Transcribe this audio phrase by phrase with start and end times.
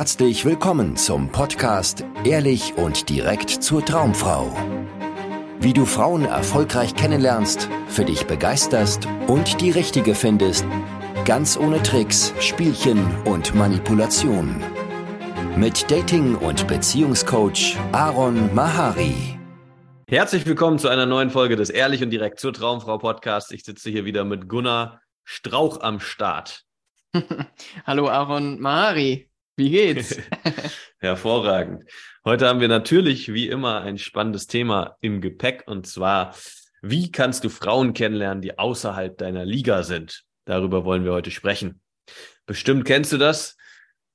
[0.00, 4.50] herzlich willkommen zum Podcast Ehrlich und direkt zur Traumfrau.
[5.60, 10.64] Wie du Frauen erfolgreich kennenlernst, für dich begeisterst und die richtige findest,
[11.26, 14.64] ganz ohne Tricks, Spielchen und Manipulation.
[15.54, 19.38] Mit Dating- und Beziehungscoach Aaron Mahari.
[20.08, 23.52] Herzlich willkommen zu einer neuen Folge des Ehrlich und direkt zur Traumfrau Podcast.
[23.52, 26.64] Ich sitze hier wieder mit Gunnar Strauch am Start.
[27.84, 29.29] Hallo Aaron Mahari.
[29.60, 30.16] Wie geht's?
[31.00, 31.84] Hervorragend.
[32.24, 36.34] Heute haben wir natürlich wie immer ein spannendes Thema im Gepäck und zwar,
[36.80, 40.24] wie kannst du Frauen kennenlernen, die außerhalb deiner Liga sind?
[40.46, 41.82] Darüber wollen wir heute sprechen.
[42.46, 43.58] Bestimmt kennst du das.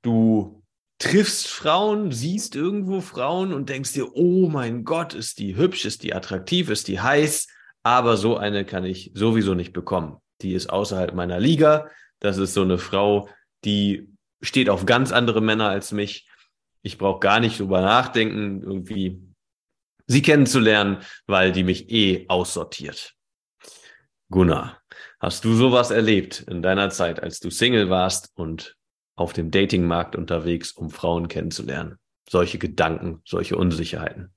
[0.02, 0.64] Du
[0.98, 6.02] triffst Frauen, siehst irgendwo Frauen und denkst dir, oh mein Gott, ist die hübsch, ist
[6.02, 7.46] die attraktiv, ist die heiß,
[7.84, 10.16] aber so eine kann ich sowieso nicht bekommen.
[10.42, 11.88] Die ist außerhalb meiner Liga.
[12.18, 13.28] Das ist so eine Frau,
[13.64, 14.08] die
[14.46, 16.28] steht auf ganz andere Männer als mich.
[16.82, 19.20] Ich brauche gar nicht drüber nachdenken, irgendwie
[20.06, 23.14] sie kennenzulernen, weil die mich eh aussortiert.
[24.30, 24.80] Gunnar,
[25.20, 28.76] hast du sowas erlebt in deiner Zeit, als du Single warst und
[29.16, 31.98] auf dem Datingmarkt unterwegs, um Frauen kennenzulernen?
[32.28, 34.34] Solche Gedanken, solche Unsicherheiten?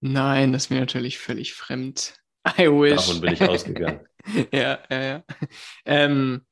[0.00, 2.14] Nein, das ist mir natürlich völlig fremd.
[2.58, 2.96] I wish.
[2.96, 4.00] Davon bin ich ausgegangen.
[4.52, 5.24] ja, ja, ja.
[5.84, 6.44] Ähm,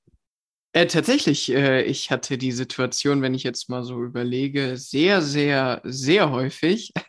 [0.73, 5.81] äh, tatsächlich, äh, ich hatte die Situation, wenn ich jetzt mal so überlege, sehr, sehr,
[5.85, 6.93] sehr häufig.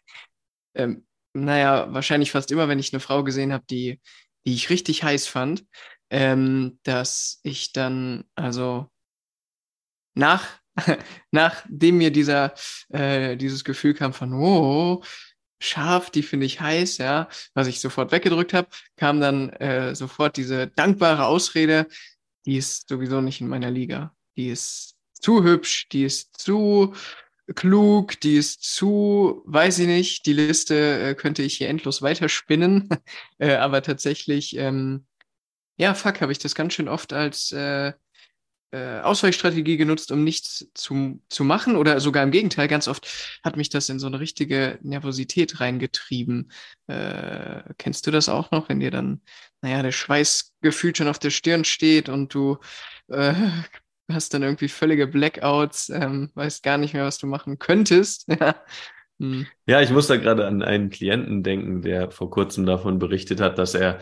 [0.76, 4.02] Ähm, naja, wahrscheinlich fast immer, wenn ich eine Frau gesehen habe, die,
[4.44, 5.66] die ich richtig heiß fand,
[6.10, 8.90] ähm, dass ich dann, also
[10.16, 10.48] nach,
[11.32, 12.54] nachdem mir dieser,
[12.90, 15.04] äh, dieses Gefühl kam von, oh,
[15.60, 20.38] scharf, die finde ich heiß, ja, was ich sofort weggedrückt habe, kam dann äh, sofort
[20.38, 21.88] diese dankbare Ausrede,
[22.46, 24.16] die ist sowieso nicht in meiner Liga.
[24.36, 26.94] Die ist zu hübsch, die ist zu
[27.56, 32.90] klug, die ist zu, weiß ich nicht, die Liste äh, könnte ich hier endlos weiterspinnen.
[33.38, 35.06] äh, aber tatsächlich, ähm,
[35.78, 37.94] ja, fuck, habe ich das ganz schön oft als äh,
[38.74, 41.76] äh, Ausweichstrategie genutzt, um nichts zu, zu machen.
[41.76, 46.52] Oder sogar im Gegenteil, ganz oft hat mich das in so eine richtige Nervosität reingetrieben.
[46.88, 49.22] Äh, kennst du das auch noch, wenn dir dann,
[49.62, 52.58] naja, der Schweiß gefühlt schon auf der Stirn steht und du
[53.10, 53.36] äh,
[54.12, 58.28] hast dann irgendwie völlige Blackouts, ähm, weißt gar nicht mehr, was du machen könntest.
[59.20, 59.46] hm.
[59.68, 63.60] Ja, ich muss da gerade an einen Klienten denken, der vor kurzem davon berichtet hat,
[63.60, 64.00] dass er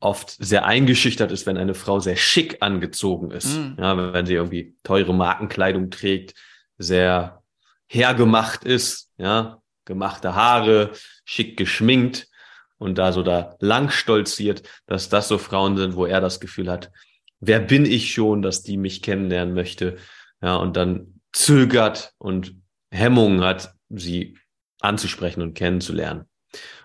[0.00, 3.56] oft sehr eingeschüchtert ist, wenn eine Frau sehr schick angezogen ist.
[3.56, 3.76] Mhm.
[3.78, 6.34] Ja, wenn sie irgendwie teure Markenkleidung trägt,
[6.78, 7.42] sehr
[7.88, 10.92] hergemacht ist, ja, gemachte Haare,
[11.24, 12.28] schick geschminkt
[12.76, 16.70] und da so da lang stolziert, dass das so Frauen sind, wo er das Gefühl
[16.70, 16.92] hat,
[17.40, 19.96] wer bin ich schon, dass die mich kennenlernen möchte,
[20.40, 22.56] ja, und dann zögert und
[22.90, 24.38] Hemmungen hat, sie
[24.80, 26.24] anzusprechen und kennenzulernen.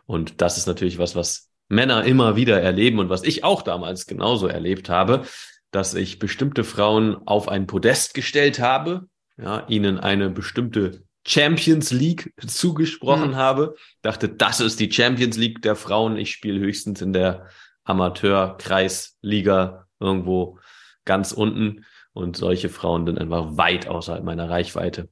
[0.06, 4.06] Und das ist natürlich was, was Männer immer wieder erleben und was ich auch damals
[4.06, 5.26] genauso erlebt habe,
[5.72, 9.08] dass ich bestimmte Frauen auf ein Podest gestellt habe,
[9.38, 13.36] ja, ihnen eine bestimmte Champions League zugesprochen mhm.
[13.36, 16.18] habe, dachte, das ist die Champions League der Frauen.
[16.18, 17.48] Ich spiele höchstens in der
[17.86, 20.60] Amateur-Kreisliga irgendwo
[21.06, 25.10] ganz unten und solche Frauen sind einfach weit außerhalb meiner Reichweite.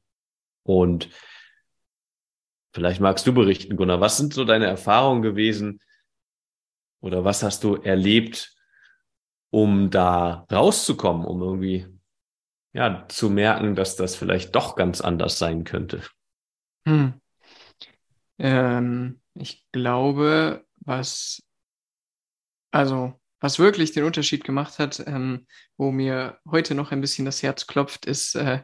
[0.63, 1.09] Und
[2.73, 5.79] vielleicht magst du berichten, Gunnar, was sind so deine Erfahrungen gewesen,
[7.01, 8.55] oder was hast du erlebt,
[9.49, 11.87] um da rauszukommen, um irgendwie
[12.73, 16.03] ja zu merken, dass das vielleicht doch ganz anders sein könnte?
[16.87, 17.13] Hm.
[18.39, 21.43] Ähm, ich glaube, was
[22.71, 27.41] also was wirklich den Unterschied gemacht hat, ähm, wo mir heute noch ein bisschen das
[27.41, 28.63] Herz klopft, ist äh,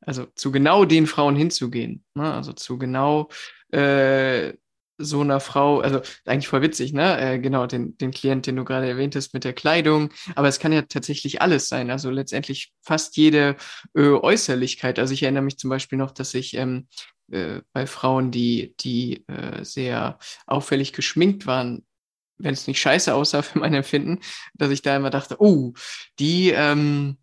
[0.00, 2.04] also zu genau den Frauen hinzugehen.
[2.14, 2.32] Ne?
[2.32, 3.28] Also zu genau
[3.70, 4.54] äh,
[4.98, 7.18] so einer Frau, also eigentlich voll witzig, ne?
[7.20, 10.10] Äh, genau, den, den Klient, den du gerade erwähnt hast mit der Kleidung.
[10.36, 11.90] Aber es kann ja tatsächlich alles sein.
[11.90, 13.56] Also letztendlich fast jede
[13.94, 14.98] äh, Äußerlichkeit.
[14.98, 16.86] Also ich erinnere mich zum Beispiel noch, dass ich ähm,
[17.30, 21.84] äh, bei Frauen, die, die äh, sehr auffällig geschminkt waren,
[22.38, 24.20] wenn es nicht scheiße aussah für mein Empfinden,
[24.54, 25.72] dass ich da immer dachte, oh,
[26.18, 27.18] die, ähm,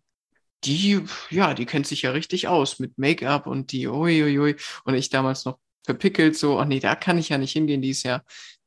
[0.64, 4.56] die, ja, die kennt sich ja richtig aus mit Make-up und die, uiuiui.
[4.84, 7.90] Und ich damals noch verpickelt, so, ach nee, da kann ich ja nicht hingehen, die
[7.90, 8.22] ist ja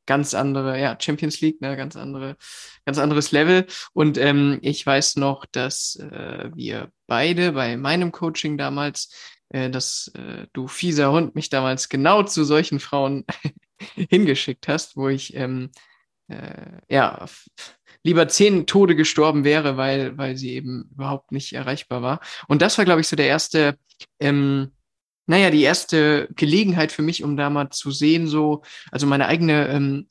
[0.06, 2.36] ganz andere, ja, Champions League, ne, ganz andere,
[2.84, 3.66] ganz anderes Level.
[3.92, 9.12] Und ähm, ich weiß noch, dass äh, wir beide bei meinem Coaching damals,
[9.48, 13.24] äh, dass äh, du fieser Hund mich damals genau zu solchen Frauen
[13.96, 15.70] hingeschickt hast, wo ich ähm,
[16.28, 17.26] äh, ja
[18.04, 22.20] lieber zehn Tode gestorben wäre, weil, weil sie eben überhaupt nicht erreichbar war.
[22.46, 23.76] Und das war, glaube ich, so der erste
[24.20, 24.70] ähm,
[25.26, 29.68] naja, die erste Gelegenheit für mich, um da mal zu sehen, so, also meine eigene
[29.68, 30.08] ähm,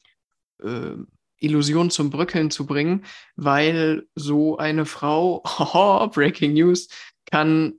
[0.61, 0.97] äh,
[1.39, 6.89] Illusion zum Bröckeln zu bringen, weil so eine Frau, oh, Breaking News,
[7.25, 7.73] kann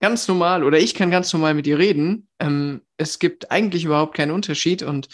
[0.00, 2.28] ganz normal oder ich kann ganz normal mit ihr reden.
[2.38, 5.08] Ähm, es gibt eigentlich überhaupt keinen Unterschied und,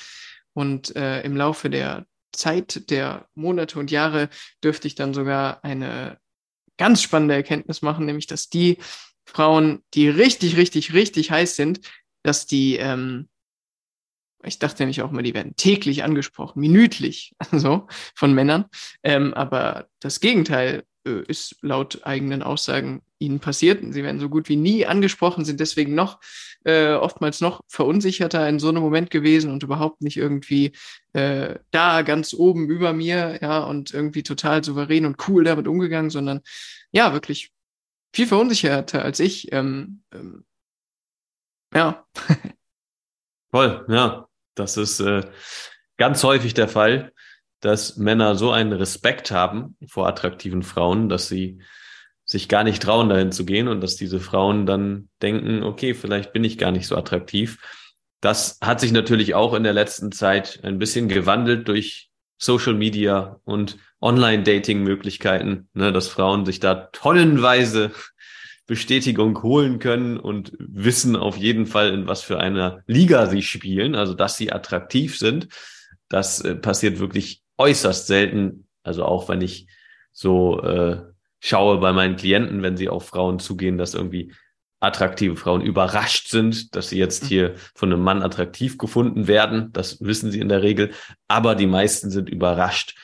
[0.55, 4.29] und äh, im Laufe der Zeit, der Monate und Jahre
[4.65, 6.19] dürfte ich dann sogar eine
[6.79, 8.79] ganz spannende Erkenntnis machen, nämlich dass die
[9.25, 11.81] Frauen, die richtig, richtig, richtig heiß sind,
[12.23, 13.29] dass die, ähm,
[14.45, 18.67] ich dachte nämlich auch mal, die werden täglich angesprochen, minütlich, also von Männern.
[19.03, 23.83] Ähm, aber das Gegenteil äh, ist laut eigenen Aussagen ihnen passiert.
[23.93, 26.21] Sie werden so gut wie nie angesprochen, sind deswegen noch
[26.65, 30.73] äh, oftmals noch verunsicherter in so einem Moment gewesen und überhaupt nicht irgendwie
[31.13, 36.11] äh, da ganz oben über mir, ja, und irgendwie total souverän und cool damit umgegangen,
[36.11, 36.41] sondern
[36.93, 37.53] ja, wirklich
[38.15, 39.53] viel verunsicherter als ich.
[39.53, 40.45] Ähm, ähm,
[41.75, 42.07] ja.
[43.51, 44.29] Voll, ja.
[44.55, 45.23] Das ist äh,
[45.97, 47.13] ganz häufig der Fall,
[47.61, 51.63] dass Männer so einen Respekt haben vor attraktiven Frauen, dass sie
[52.25, 56.33] sich gar nicht trauen, dahin zu gehen und dass diese Frauen dann denken, okay, vielleicht
[56.33, 57.59] bin ich gar nicht so attraktiv.
[58.21, 62.12] Das hat sich natürlich auch in der letzten Zeit ein bisschen gewandelt durch
[62.43, 67.93] Social Media und Online-Dating-Möglichkeiten, ne, dass Frauen sich da tollenweise
[68.67, 73.95] Bestätigung holen können und wissen auf jeden Fall, in was für einer Liga sie spielen,
[73.95, 75.49] also dass sie attraktiv sind.
[76.09, 78.67] Das äh, passiert wirklich äußerst selten.
[78.83, 79.69] Also auch wenn ich
[80.11, 81.01] so äh,
[81.39, 84.33] schaue bei meinen Klienten, wenn sie auf Frauen zugehen, dass irgendwie
[84.83, 87.29] attraktive Frauen überrascht sind, dass sie jetzt mhm.
[87.29, 89.73] hier von einem Mann attraktiv gefunden werden.
[89.73, 90.91] Das wissen sie in der Regel.
[91.29, 92.97] Aber die meisten sind überrascht,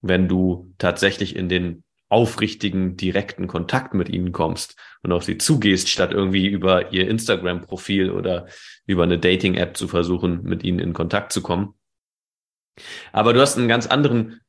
[0.00, 5.90] wenn du tatsächlich in den aufrichtigen, direkten Kontakt mit ihnen kommst und auf sie zugehst,
[5.90, 8.46] statt irgendwie über ihr Instagram-Profil oder
[8.86, 11.74] über eine Dating-App zu versuchen, mit ihnen in Kontakt zu kommen.
[13.12, 14.40] Aber du hast einen ganz anderen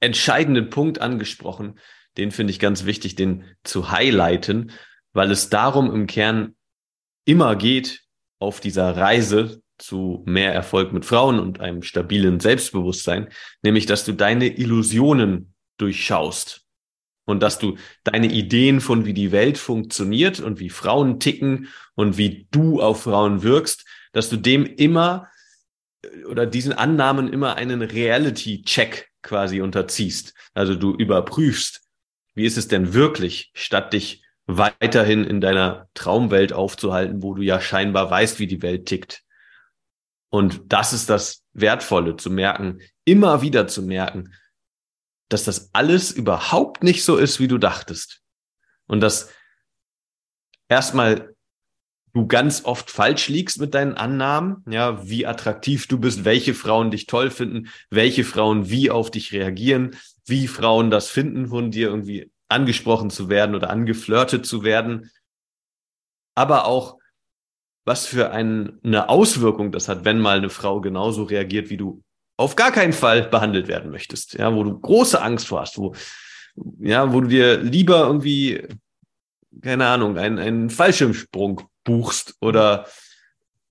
[0.00, 1.78] entscheidenden Punkt angesprochen,
[2.16, 4.72] den finde ich ganz wichtig, den zu highlighten,
[5.16, 6.54] weil es darum im Kern
[7.24, 8.02] immer geht,
[8.38, 13.28] auf dieser Reise zu mehr Erfolg mit Frauen und einem stabilen Selbstbewusstsein,
[13.62, 16.66] nämlich dass du deine Illusionen durchschaust
[17.24, 22.18] und dass du deine Ideen von wie die Welt funktioniert und wie Frauen ticken und
[22.18, 25.28] wie du auf Frauen wirkst, dass du dem immer
[26.02, 30.34] äh, oder diesen Annahmen immer einen Reality-Check quasi unterziehst.
[30.52, 31.80] Also du überprüfst,
[32.34, 37.60] wie ist es denn wirklich, statt dich weiterhin in deiner Traumwelt aufzuhalten, wo du ja
[37.60, 39.24] scheinbar weißt, wie die Welt tickt.
[40.30, 44.32] Und das ist das Wertvolle, zu merken, immer wieder zu merken,
[45.28, 48.22] dass das alles überhaupt nicht so ist, wie du dachtest.
[48.86, 49.32] Und dass
[50.68, 51.34] erstmal
[52.12, 56.90] du ganz oft falsch liegst mit deinen Annahmen, ja, wie attraktiv du bist, welche Frauen
[56.90, 61.88] dich toll finden, welche Frauen wie auf dich reagieren, wie Frauen das finden, von dir
[61.88, 65.10] irgendwie angesprochen zu werden oder angeflirtet zu werden,
[66.34, 66.98] aber auch
[67.84, 72.02] was für ein, eine Auswirkung das hat, wenn mal eine Frau genauso reagiert, wie du
[72.36, 75.94] auf gar keinen Fall behandelt werden möchtest, ja, wo du große Angst vor hast, wo,
[76.80, 78.66] ja, wo du dir lieber irgendwie,
[79.62, 82.86] keine Ahnung, einen, einen Fallschirmsprung buchst oder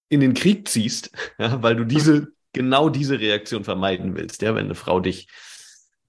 [0.10, 4.66] in den Krieg ziehst, ja, weil du diese, genau diese Reaktion vermeiden willst, ja, wenn
[4.66, 5.28] eine Frau dich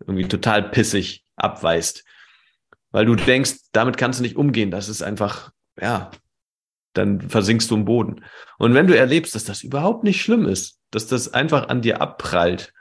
[0.01, 2.05] irgendwie total pissig abweist,
[2.91, 6.11] weil du denkst, damit kannst du nicht umgehen, das ist einfach, ja,
[6.95, 8.25] dann versinkst du im Boden.
[8.59, 12.01] Und wenn du erlebst, dass das überhaupt nicht schlimm ist, dass das einfach an dir
[12.01, 12.73] abprallt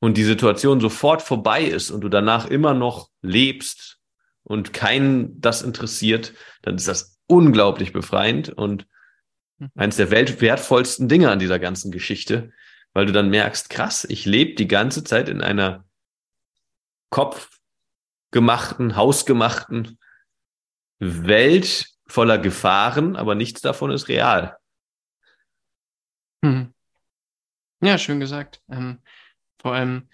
[0.00, 3.98] und die Situation sofort vorbei ist und du danach immer noch lebst
[4.42, 8.86] und keinen das interessiert, dann ist das unglaublich befreiend und
[9.58, 9.70] hm.
[9.74, 12.52] eines der weltwertvollsten Dinge an dieser ganzen Geschichte,
[12.92, 15.84] weil du dann merkst, krass, ich lebe die ganze Zeit in einer
[18.34, 19.98] kopfgemachten, hausgemachten
[20.98, 24.56] Welt, voller Gefahren, aber nichts davon ist real.
[26.44, 26.74] Hm.
[27.80, 28.60] Ja, schön gesagt.
[28.68, 28.98] Ähm,
[29.60, 30.08] vor allem,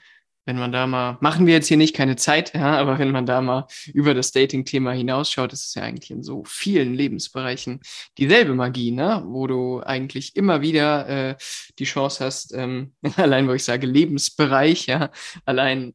[0.45, 3.25] wenn man da mal, machen wir jetzt hier nicht keine Zeit, ja, aber wenn man
[3.25, 7.81] da mal über das Dating-Thema hinausschaut, ist es ja eigentlich in so vielen Lebensbereichen
[8.19, 9.23] dieselbe Magie, ne?
[9.27, 11.37] wo du eigentlich immer wieder äh,
[11.79, 15.11] die Chance hast, ähm, allein wo ich sage Lebensbereich, ja,
[15.47, 15.95] allein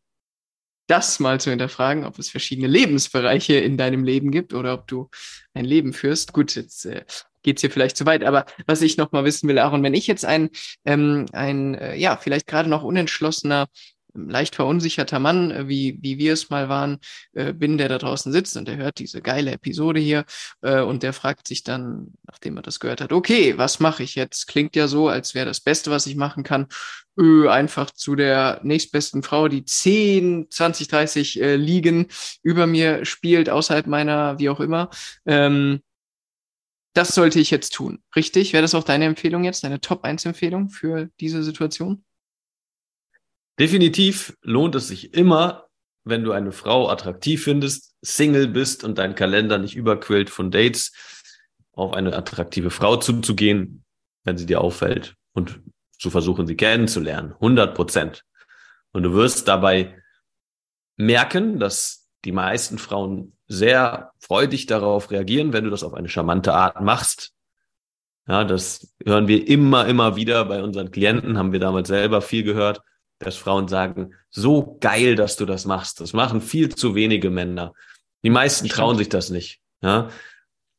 [0.87, 5.09] das mal zu hinterfragen, ob es verschiedene Lebensbereiche in deinem Leben gibt oder ob du
[5.53, 6.33] ein Leben führst.
[6.33, 7.05] Gut, jetzt äh,
[7.43, 10.07] geht hier vielleicht zu weit, aber was ich noch mal wissen will, Aaron, wenn ich
[10.07, 10.49] jetzt ein,
[10.83, 13.67] ähm, ein äh, ja, vielleicht gerade noch unentschlossener
[14.15, 16.99] leicht verunsicherter Mann, äh, wie, wie wir es mal waren,
[17.33, 20.25] äh, bin, der da draußen sitzt und der hört diese geile Episode hier
[20.61, 24.15] äh, und der fragt sich dann, nachdem er das gehört hat, okay, was mache ich
[24.15, 24.47] jetzt?
[24.47, 26.67] Klingt ja so, als wäre das Beste, was ich machen kann,
[27.17, 32.07] äh, einfach zu der nächstbesten Frau, die 10, 20, 30 äh, Ligen
[32.43, 34.89] über mir spielt, außerhalb meiner, wie auch immer.
[35.25, 35.81] Ähm,
[36.93, 38.01] das sollte ich jetzt tun.
[38.15, 38.53] Richtig?
[38.53, 42.03] Wäre das auch deine Empfehlung jetzt, deine Top-1-Empfehlung für diese Situation?
[43.59, 45.67] Definitiv lohnt es sich immer,
[46.03, 50.93] wenn du eine Frau attraktiv findest, Single bist und dein Kalender nicht überquillt von Dates,
[51.71, 53.83] auf eine attraktive Frau zuzugehen,
[54.23, 55.59] wenn sie dir auffällt und
[55.99, 57.33] zu versuchen, sie kennenzulernen.
[57.33, 58.23] 100 Prozent.
[58.91, 60.01] Und du wirst dabei
[60.97, 66.53] merken, dass die meisten Frauen sehr freudig darauf reagieren, wenn du das auf eine charmante
[66.53, 67.33] Art machst.
[68.27, 72.43] Ja, das hören wir immer, immer wieder bei unseren Klienten, haben wir damals selber viel
[72.43, 72.81] gehört,
[73.19, 76.01] dass Frauen sagen, so geil, dass du das machst.
[76.01, 77.73] Das machen viel zu wenige Männer.
[78.23, 79.59] Die meisten trauen sich das nicht.
[79.81, 80.09] Ja,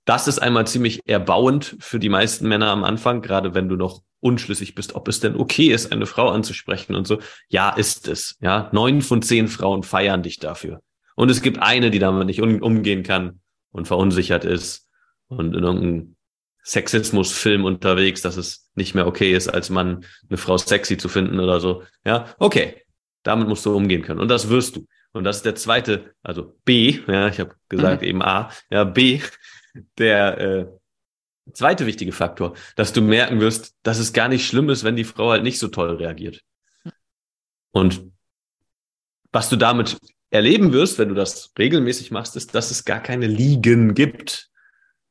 [0.05, 4.03] das ist einmal ziemlich erbauend für die meisten Männer am Anfang, gerade wenn du noch
[4.21, 7.19] unschlüssig bist, ob es denn okay ist, eine Frau anzusprechen und so.
[7.49, 8.37] Ja, ist es.
[8.41, 10.81] Ja, neun von zehn Frauen feiern dich dafür.
[11.15, 13.41] Und es gibt eine, die damit nicht um, umgehen kann
[13.71, 14.89] und verunsichert ist
[15.29, 16.16] und in irgendeinem
[16.67, 21.39] Sexismusfilm unterwegs, dass es nicht mehr okay ist, als Mann eine Frau sexy zu finden
[21.39, 21.85] oder so.
[22.05, 22.83] Ja, okay.
[23.23, 24.19] Damit musst du umgehen können.
[24.19, 24.87] Und das wirst du.
[25.13, 28.09] Und das ist der zweite, also B, ja, ich habe gesagt mhm.
[28.09, 29.21] eben A, ja, B,
[29.97, 30.67] der äh,
[31.53, 35.05] zweite wichtige Faktor, dass du merken wirst, dass es gar nicht schlimm ist, wenn die
[35.05, 36.43] Frau halt nicht so toll reagiert.
[37.71, 38.11] Und
[39.31, 39.99] was du damit
[40.31, 44.51] erleben wirst, wenn du das regelmäßig machst, ist, dass es gar keine Ligen gibt.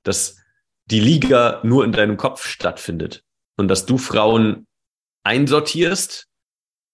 [0.03, 0.37] Dass
[0.85, 3.23] die Liga nur in deinem Kopf stattfindet.
[3.57, 4.67] Und dass du Frauen
[5.23, 6.27] einsortierst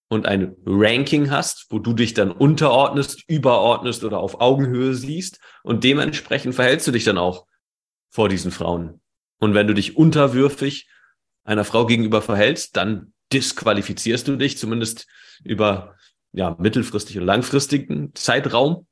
[0.08, 5.40] und ein Ranking hast, wo du dich dann unterordnest, überordnest oder auf Augenhöhe siehst.
[5.62, 7.46] Und dementsprechend verhältst du dich dann auch
[8.10, 9.00] vor diesen Frauen.
[9.38, 10.88] Und wenn du dich unterwürfig
[11.44, 15.06] einer Frau gegenüber verhältst, dann disqualifizierst du dich zumindest
[15.42, 15.96] über
[16.32, 18.86] ja, mittelfristig oder langfristigen Zeitraum,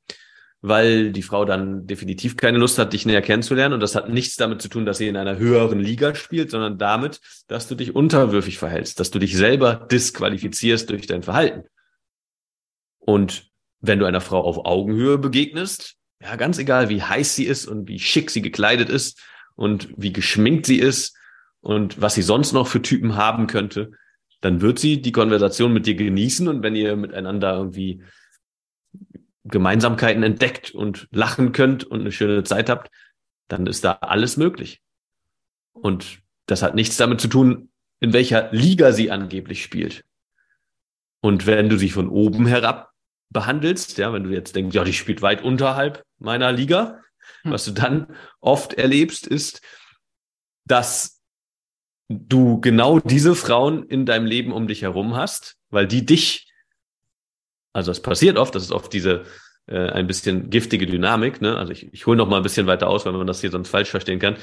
[0.61, 3.73] weil die Frau dann definitiv keine Lust hat, dich näher kennenzulernen.
[3.73, 6.77] Und das hat nichts damit zu tun, dass sie in einer höheren Liga spielt, sondern
[6.77, 11.63] damit, dass du dich unterwürfig verhältst, dass du dich selber disqualifizierst durch dein Verhalten.
[12.99, 13.49] Und
[13.79, 17.87] wenn du einer Frau auf Augenhöhe begegnest, ja, ganz egal, wie heiß sie ist und
[17.87, 19.19] wie schick sie gekleidet ist
[19.55, 21.17] und wie geschminkt sie ist
[21.61, 23.91] und was sie sonst noch für Typen haben könnte,
[24.41, 28.03] dann wird sie die Konversation mit dir genießen und wenn ihr miteinander irgendwie
[29.43, 32.91] Gemeinsamkeiten entdeckt und lachen könnt und eine schöne Zeit habt,
[33.47, 34.81] dann ist da alles möglich.
[35.73, 40.03] Und das hat nichts damit zu tun, in welcher Liga sie angeblich spielt.
[41.21, 42.91] Und wenn du sie von oben herab
[43.29, 47.01] behandelst, ja, wenn du jetzt denkst, ja, die spielt weit unterhalb meiner Liga,
[47.43, 47.51] hm.
[47.51, 49.61] was du dann oft erlebst, ist,
[50.65, 51.21] dass
[52.09, 56.50] du genau diese Frauen in deinem Leben um dich herum hast, weil die dich,
[57.73, 59.23] also es passiert oft, das ist oft diese
[59.67, 61.57] äh, ein bisschen giftige Dynamik, ne?
[61.57, 63.69] Also ich, ich hole noch mal ein bisschen weiter aus, weil man das hier sonst
[63.69, 64.37] falsch verstehen kann.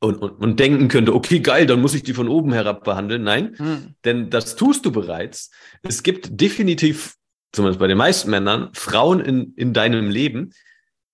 [0.00, 3.22] Und, und, und denken könnte, okay, geil, dann muss ich die von oben herab behandeln.
[3.22, 3.94] Nein, hm.
[4.04, 5.50] denn das tust du bereits.
[5.82, 7.14] Es gibt definitiv,
[7.52, 10.52] zumindest bei den meisten Männern, Frauen in, in deinem Leben,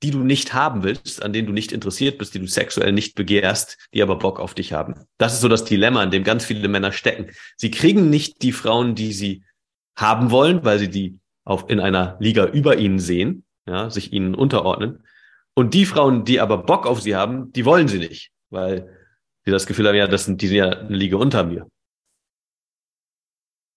[0.02, 3.14] die du nicht haben willst, an denen du nicht interessiert bist, die du sexuell nicht
[3.14, 4.94] begehrst, die aber Bock auf dich haben.
[5.18, 7.32] Das ist so das Dilemma, in dem ganz viele Männer stecken.
[7.56, 9.42] Sie kriegen nicht die Frauen, die sie
[9.98, 14.34] haben wollen, weil sie die auf, in einer Liga über ihnen sehen, ja, sich ihnen
[14.34, 15.04] unterordnen.
[15.54, 18.96] Und die Frauen, die aber Bock auf sie haben, die wollen sie nicht, weil
[19.44, 21.66] sie das Gefühl haben, ja, das sind, die sind ja eine Liga unter mir.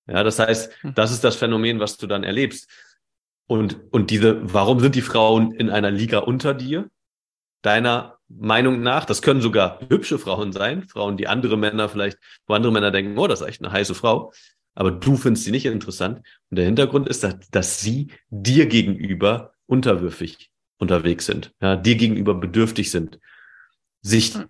[0.07, 0.93] Ja, das heißt, hm.
[0.93, 2.69] das ist das Phänomen, was du dann erlebst.
[3.47, 6.89] Und, und diese, warum sind die Frauen in einer Liga unter dir?
[7.63, 12.53] Deiner Meinung nach, das können sogar hübsche Frauen sein, Frauen, die andere Männer vielleicht, wo
[12.53, 14.33] andere Männer denken, oh, das ist echt eine heiße Frau,
[14.75, 16.25] aber du findest sie nicht interessant.
[16.49, 22.33] Und der Hintergrund ist, dass, dass sie dir gegenüber unterwürfig unterwegs sind, ja, dir gegenüber
[22.33, 23.19] bedürftig sind,
[24.01, 24.45] sich hm.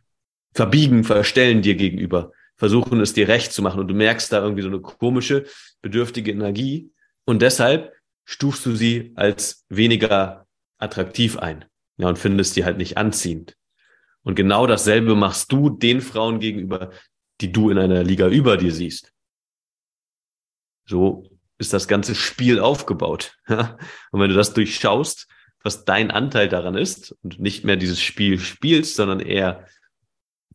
[0.53, 4.61] verbiegen, verstellen dir gegenüber, versuchen es dir recht zu machen und du merkst da irgendwie
[4.61, 5.45] so eine komische,
[5.81, 6.91] bedürftige Energie
[7.25, 10.47] und deshalb stufst du sie als weniger
[10.77, 11.65] attraktiv ein.
[11.97, 13.55] Ja, und findest die halt nicht anziehend.
[14.23, 16.91] Und genau dasselbe machst du den Frauen gegenüber,
[17.41, 19.10] die du in einer Liga über dir siehst.
[20.85, 23.35] So ist das ganze Spiel aufgebaut.
[23.47, 25.27] und wenn du das durchschaust,
[25.63, 29.65] was dein Anteil daran ist und nicht mehr dieses Spiel spielst, sondern eher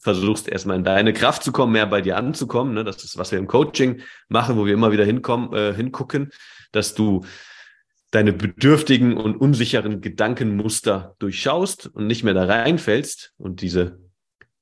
[0.00, 2.74] versuchst erstmal in deine Kraft zu kommen, mehr bei dir anzukommen.
[2.74, 2.84] Ne?
[2.84, 6.30] Das ist, was wir im Coaching machen, wo wir immer wieder hinkommen, äh, hingucken,
[6.72, 7.24] dass du
[8.10, 13.98] deine bedürftigen und unsicheren Gedankenmuster durchschaust und nicht mehr da reinfällst und diese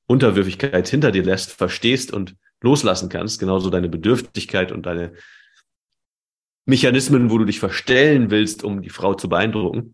[0.07, 5.13] Unterwürfigkeit hinter dir lässt, verstehst und loslassen kannst, genauso deine Bedürftigkeit und deine
[6.65, 9.93] Mechanismen, wo du dich verstellen willst, um die Frau zu beeindrucken.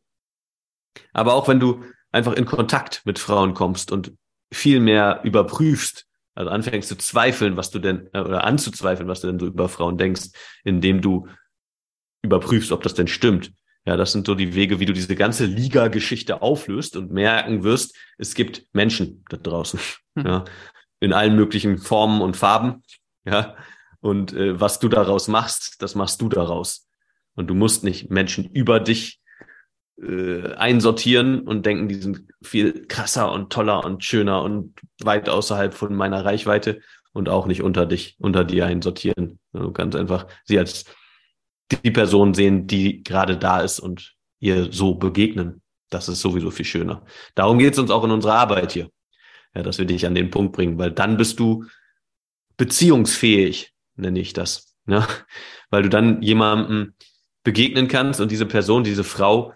[1.13, 4.13] Aber auch wenn du einfach in Kontakt mit Frauen kommst und
[4.53, 9.27] viel mehr überprüfst, also anfängst zu zweifeln, was du denn, äh, oder anzuzweifeln, was du
[9.27, 10.29] denn so über Frauen denkst,
[10.63, 11.27] indem du
[12.21, 13.51] überprüfst, ob das denn stimmt.
[13.85, 17.97] Ja, das sind so die Wege, wie du diese ganze Liga-Geschichte auflöst und merken wirst,
[18.17, 19.79] es gibt Menschen da draußen.
[20.15, 20.25] Hm.
[20.25, 20.45] Ja,
[20.99, 22.83] in allen möglichen Formen und Farben.
[23.25, 23.55] Ja,
[24.01, 26.87] und äh, was du daraus machst, das machst du daraus.
[27.35, 29.21] Und du musst nicht Menschen über dich
[30.01, 35.73] äh, einsortieren und denken, die sind viel krasser und toller und schöner und weit außerhalb
[35.73, 36.81] von meiner Reichweite
[37.13, 39.39] und auch nicht unter dich, unter dir einsortieren.
[39.53, 40.85] Du kannst einfach sie als
[41.83, 45.61] die Person sehen, die gerade da ist und ihr so begegnen.
[45.89, 47.05] Das ist sowieso viel schöner.
[47.35, 48.89] Darum geht es uns auch in unserer Arbeit hier.
[49.53, 51.65] Ja, dass wir dich an den Punkt bringen, weil dann bist du
[52.55, 54.75] beziehungsfähig, nenne ich das.
[54.87, 55.07] Ja?
[55.69, 56.93] Weil du dann jemandem
[57.43, 59.53] begegnen kannst und diese Person, diese Frau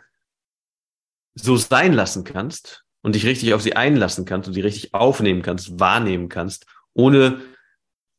[1.35, 5.41] so sein lassen kannst und dich richtig auf sie einlassen kannst und sie richtig aufnehmen
[5.41, 7.41] kannst, wahrnehmen kannst, ohne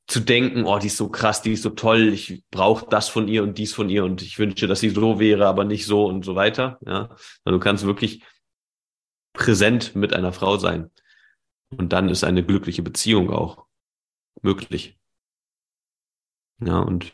[0.07, 3.27] zu denken, oh, die ist so krass, die ist so toll, ich brauche das von
[3.27, 6.07] ihr und dies von ihr und ich wünsche, dass sie so wäre, aber nicht so
[6.07, 6.79] und so weiter.
[6.87, 8.23] Ja, du kannst wirklich
[9.33, 10.91] präsent mit einer Frau sein.
[11.71, 13.67] Und dann ist eine glückliche Beziehung auch
[14.43, 14.99] möglich.
[16.61, 17.13] Ja, und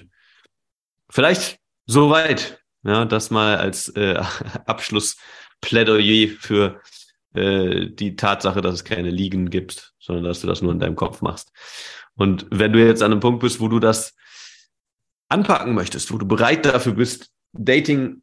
[1.11, 4.15] vielleicht soweit, ja, das mal als äh,
[4.67, 6.81] Abschlussplädoyer für
[7.35, 10.97] äh, die Tatsache, dass es keine Liegen gibt, sondern dass du das nur in deinem
[10.97, 11.53] Kopf machst.
[12.15, 14.15] Und wenn du jetzt an einem Punkt bist, wo du das
[15.29, 18.23] anpacken möchtest, wo du bereit dafür bist, Dating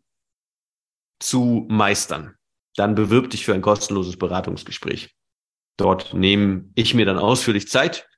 [1.19, 2.35] zu meistern,
[2.75, 5.15] dann bewirb dich für ein kostenloses Beratungsgespräch.
[5.77, 8.08] Dort nehme ich mir dann ausführlich Zeit